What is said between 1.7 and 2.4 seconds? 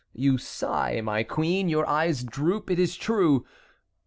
eyes